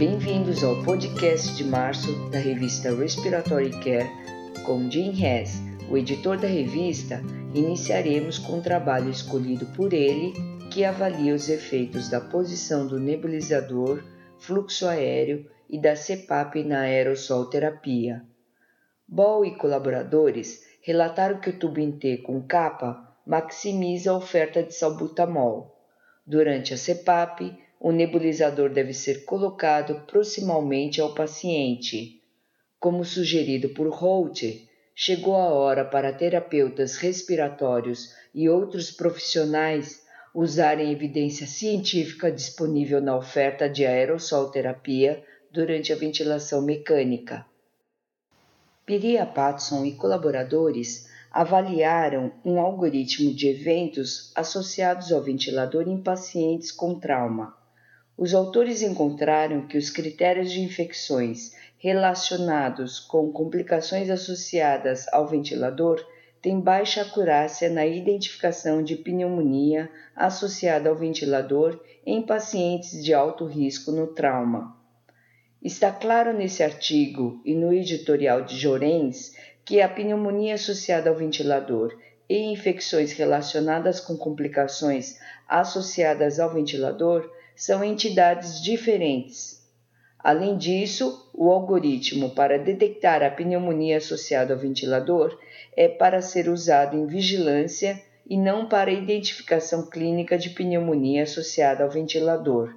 [0.00, 4.08] Bem-vindos ao podcast de março da revista Respiratory Care
[4.64, 7.20] com Jim Hess, o editor da revista.
[7.54, 10.32] Iniciaremos com um trabalho escolhido por ele
[10.70, 14.02] que avalia os efeitos da posição do nebulizador,
[14.38, 18.24] fluxo aéreo e da CPAP na aerossol terapia.
[19.06, 25.76] Ball e colaboradores relataram que o tubo T com capa maximiza a oferta de salbutamol.
[26.26, 32.20] Durante a CPAP, o nebulizador deve ser colocado proximalmente ao paciente.
[32.78, 40.02] Como sugerido por Holt, chegou a hora para terapeutas respiratórios e outros profissionais
[40.34, 47.46] usarem evidência científica disponível na oferta de aerossol terapia durante a ventilação mecânica.
[48.84, 56.98] Piria Patson e colaboradores avaliaram um algoritmo de eventos associados ao ventilador em pacientes com
[56.98, 57.59] trauma.
[58.20, 66.06] Os autores encontraram que os critérios de infecções relacionados com complicações associadas ao ventilador
[66.42, 73.90] têm baixa acurácia na identificação de pneumonia associada ao ventilador em pacientes de alto risco
[73.90, 74.76] no trauma.
[75.62, 81.98] Está claro nesse artigo e no editorial de Jorens que a pneumonia associada ao ventilador
[82.28, 89.60] e infecções relacionadas com complicações associadas ao ventilador são entidades diferentes.
[90.18, 95.38] Além disso, o algoritmo para detectar a pneumonia associada ao ventilador
[95.76, 101.90] é para ser usado em vigilância e não para identificação clínica de pneumonia associada ao
[101.90, 102.74] ventilador.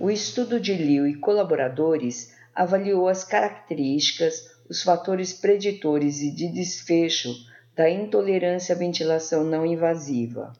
[0.00, 7.34] O estudo de Liu e colaboradores avaliou as características, os fatores preditores e de desfecho
[7.76, 10.54] da intolerância à ventilação não invasiva.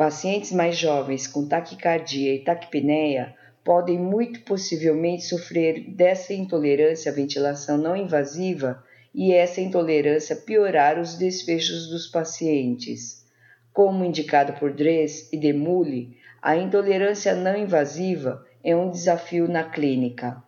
[0.00, 7.76] Pacientes mais jovens com taquicardia e taquipneia podem muito possivelmente sofrer dessa intolerância à ventilação
[7.76, 8.82] não invasiva
[9.14, 13.26] e essa intolerância piorar os desfechos dos pacientes.
[13.74, 20.42] Como indicado por Dres e Demule, a intolerância não invasiva é um desafio na clínica.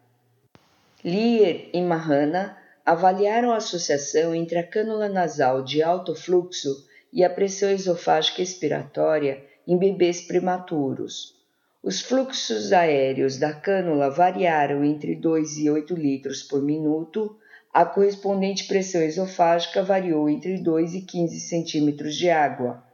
[1.04, 7.30] Lier e Mahana avaliaram a associação entre a cânula nasal de alto fluxo e a
[7.30, 11.34] pressão esofágica expiratória em bebês prematuros.
[11.82, 17.36] Os fluxos aéreos da cânula variaram entre 2 e 8 litros por minuto,
[17.72, 22.84] a correspondente pressão esofágica variou entre 2 e 15 centímetros de água.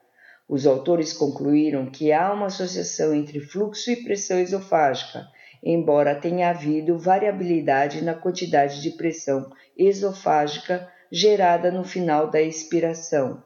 [0.49, 5.27] Os autores concluíram que há uma associação entre fluxo e pressão esofágica,
[5.63, 13.43] embora tenha havido variabilidade na quantidade de pressão esofágica gerada no final da expiração.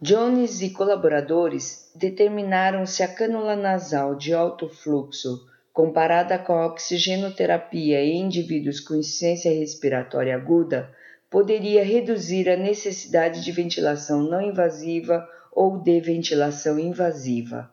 [0.00, 8.04] Jones e colaboradores determinaram se a cânula nasal de alto fluxo, comparada com a oxigenoterapia
[8.04, 10.94] em indivíduos com insuficiência respiratória aguda,
[11.30, 17.72] poderia reduzir a necessidade de ventilação não invasiva ou de ventilação invasiva.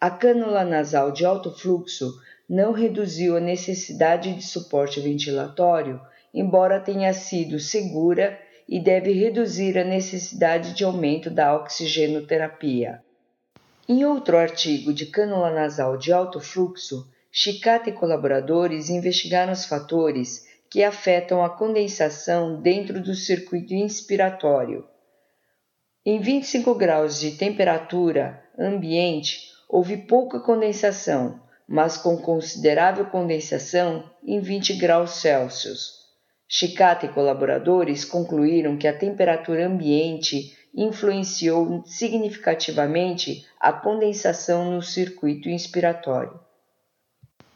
[0.00, 2.14] A cânula nasal de alto fluxo
[2.48, 6.00] não reduziu a necessidade de suporte ventilatório,
[6.32, 8.38] embora tenha sido segura
[8.70, 13.02] e deve reduzir a necessidade de aumento da oxigenoterapia.
[13.88, 20.48] Em outro artigo de cânula nasal de alto fluxo, Chicata e colaboradores investigaram os fatores
[20.68, 24.84] que afetam a condensação dentro do circuito inspiratório.
[26.04, 34.74] Em 25 graus de temperatura ambiente, houve pouca condensação, mas com considerável condensação em 20
[34.74, 35.99] graus Celsius.
[36.52, 46.40] Chicata e colaboradores concluíram que a temperatura ambiente influenciou significativamente a condensação no circuito inspiratório.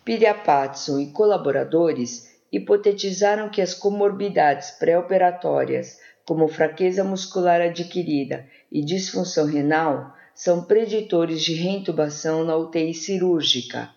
[0.05, 10.15] Piriapatson e colaboradores hipotetizaram que as comorbidades pré-operatórias, como fraqueza muscular adquirida e disfunção renal,
[10.32, 13.91] são preditores de reintubação na UTI cirúrgica.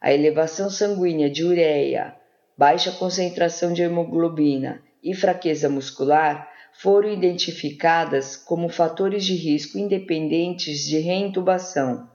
[0.00, 2.14] A elevação sanguínea de ureia,
[2.58, 10.98] baixa concentração de hemoglobina e fraqueza muscular foram identificadas como fatores de risco independentes de
[10.98, 12.10] reintubação.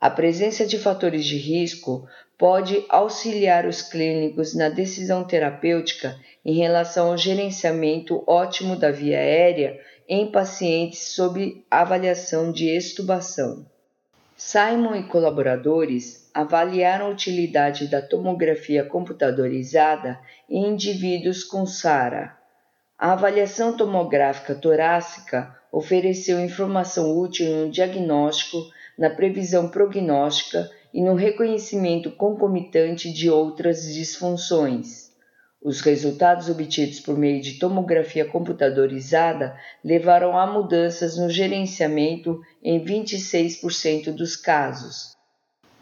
[0.00, 2.06] A presença de fatores de risco
[2.38, 9.80] pode auxiliar os clínicos na decisão terapêutica em relação ao gerenciamento ótimo da via aérea
[10.08, 13.66] em pacientes sob avaliação de extubação.
[14.44, 20.18] Simon e colaboradores avaliaram a utilidade da tomografia computadorizada
[20.50, 22.36] em indivíduos com SARA.
[22.98, 28.58] A avaliação tomográfica torácica ofereceu informação útil no diagnóstico,
[28.98, 35.11] na previsão prognóstica e no reconhecimento concomitante de outras disfunções.
[35.64, 44.12] Os resultados obtidos por meio de tomografia computadorizada levaram a mudanças no gerenciamento em 26%
[44.12, 45.16] dos casos.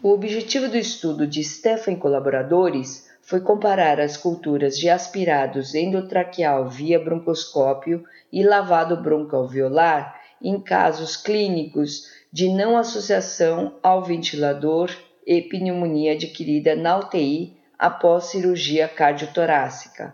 [0.03, 6.69] O objetivo do estudo de Stefan e colaboradores foi comparar as culturas de aspirados endotraqueal
[6.69, 14.91] via broncoscópio e lavado broncoalveolar em casos clínicos de não associação ao ventilador
[15.25, 20.13] e pneumonia adquirida na UTI após cirurgia cardiotorácica.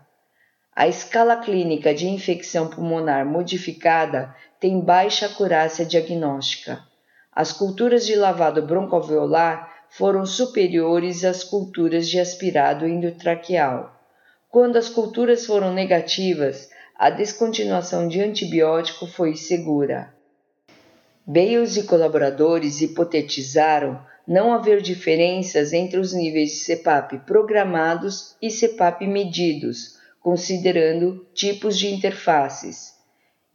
[0.73, 6.81] A escala clínica de infecção pulmonar modificada tem baixa acurácia diagnóstica.
[7.29, 13.93] As culturas de lavado broncoalveolar foram superiores às culturas de aspirado endotraqueal.
[14.49, 20.13] Quando as culturas foram negativas, a descontinuação de antibiótico foi segura.
[21.25, 29.07] Bales e colaboradores hipotetizaram não haver diferenças entre os níveis de CPAP programados e CPAP
[29.07, 32.95] medidos, considerando tipos de interfaces.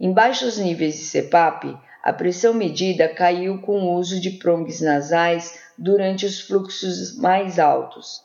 [0.01, 5.61] Em baixos níveis de CPAP, a pressão medida caiu com o uso de prongs nasais
[5.77, 8.23] durante os fluxos mais altos.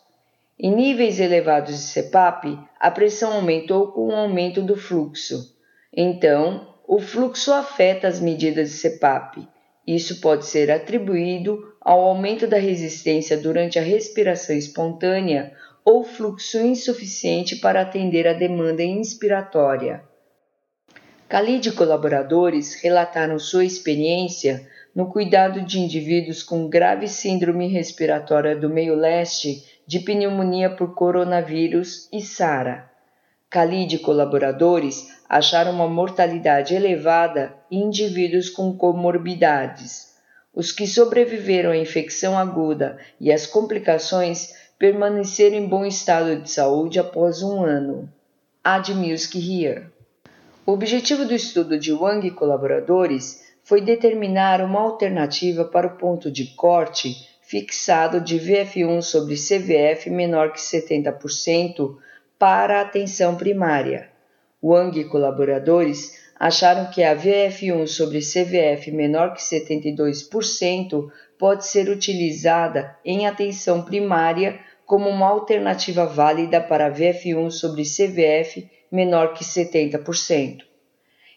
[0.59, 5.55] Em níveis elevados de CPAP, a pressão aumentou com o aumento do fluxo.
[5.95, 9.47] Então, o fluxo afeta as medidas de CPAP.
[9.85, 15.53] Isso pode ser atribuído ao aumento da resistência durante a respiração espontânea
[15.85, 20.03] ou fluxo insuficiente para atender a demanda inspiratória.
[21.29, 28.69] Khalid e colaboradores relataram sua experiência no cuidado de indivíduos com grave síndrome respiratória do
[28.69, 32.91] meio-leste de pneumonia por coronavírus e SARA.
[33.49, 40.06] Khalid e colaboradores acharam uma mortalidade elevada em indivíduos com comorbidades.
[40.57, 46.97] Os que sobreviveram à infecção aguda e às complicações permaneceram em bom estado de saúde
[46.97, 48.11] após um ano.
[48.63, 49.85] Ad Music Here.
[50.65, 56.31] O objetivo do estudo de Wang e colaboradores foi determinar uma alternativa para o ponto
[56.31, 61.97] de corte fixado de VF1 sobre CVF menor que 70%
[62.39, 64.09] para a atenção primária.
[64.63, 72.95] Wang e colaboradores acharam que a VF1 sobre CVF menor que 72% pode ser utilizada
[73.03, 80.63] em atenção primária como uma alternativa válida para a VF1 sobre CVF menor que 70%.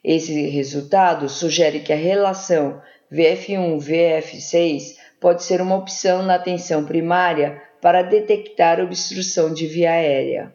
[0.02, 2.80] Esse resultado sugere que a relação
[3.12, 10.54] VF1-VF6 pode ser uma opção na atenção primária para detectar obstrução de via aérea.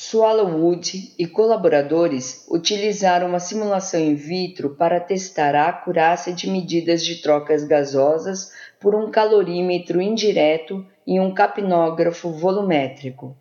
[0.00, 7.16] Swallowwood e colaboradores utilizaram uma simulação in vitro para testar a acurácia de medidas de
[7.16, 13.36] trocas gasosas por um calorímetro indireto e um capnógrafo volumétrico.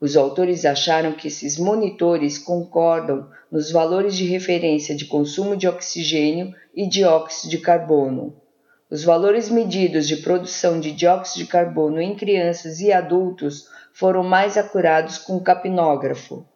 [0.00, 6.54] Os autores acharam que esses monitores concordam nos valores de referência de consumo de oxigênio
[6.74, 8.34] e dióxido de carbono.
[8.90, 14.56] Os valores medidos de produção de dióxido de carbono em crianças e adultos foram mais
[14.56, 16.46] acurados com o capnógrafo.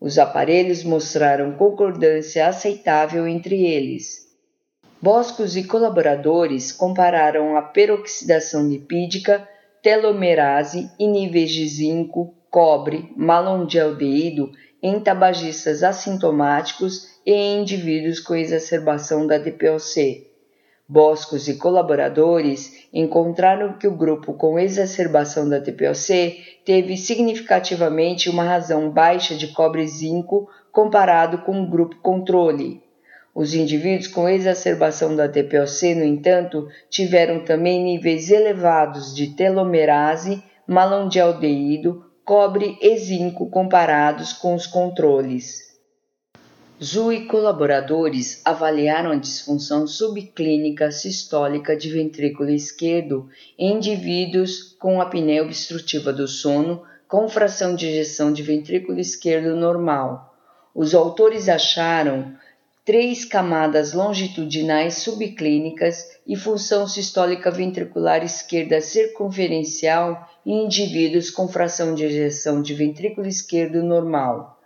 [0.00, 4.26] Os aparelhos mostraram concordância aceitável entre eles.
[5.00, 9.48] Boscos e colaboradores compararam a peroxidação lipídica,
[9.82, 14.50] telomerase e níveis de zinco, cobre, malondialdeído
[14.82, 20.31] em tabagistas assintomáticos e em indivíduos com exacerbação da DPOC.
[20.88, 28.90] Boscos e colaboradores encontraram que o grupo com exacerbação da TPOC teve significativamente uma razão
[28.90, 32.82] baixa de cobre zinco comparado com o grupo controle.
[33.34, 42.04] Os indivíduos com exacerbação da TPOC, no entanto, tiveram também níveis elevados de telomerase, malondialdeído,
[42.24, 45.71] cobre e zinco comparados com os controles.
[46.82, 55.44] Zhu e colaboradores avaliaram a disfunção subclínica sistólica de ventrículo esquerdo em indivíduos com apneia
[55.44, 60.34] obstrutiva do sono com fração de ejeção de ventrículo esquerdo normal.
[60.74, 62.34] Os autores acharam
[62.84, 72.04] três camadas longitudinais subclínicas e função sistólica ventricular esquerda circunferencial em indivíduos com fração de
[72.06, 74.58] ejeção de ventrículo esquerdo normal.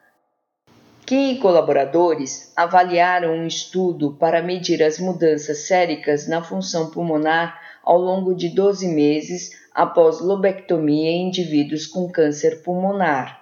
[1.07, 7.97] Kim e colaboradores avaliaram um estudo para medir as mudanças séricas na função pulmonar ao
[7.97, 13.41] longo de 12 meses após lobectomia em indivíduos com câncer pulmonar.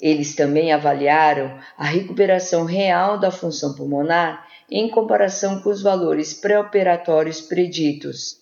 [0.00, 7.42] Eles também avaliaram a recuperação real da função pulmonar em comparação com os valores pré-operatórios
[7.42, 8.40] preditos.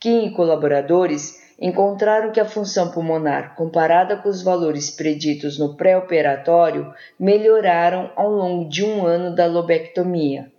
[0.00, 6.92] Kim e colaboradores encontraram que a função pulmonar, comparada com os valores preditos no pré-operatório,
[7.18, 10.52] melhoraram ao longo de um ano da lobectomia.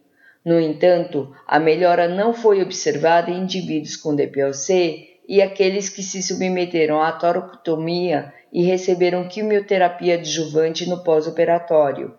[0.43, 6.21] No entanto, a melhora não foi observada em indivíduos com DPLC e aqueles que se
[6.21, 12.13] submeteram à toracotomia e receberam quimioterapia adjuvante no pós-operatório.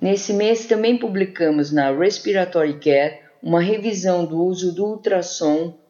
[0.00, 5.74] Nesse mês também publicamos na Respiratory Care uma revisão do uso do ultrassom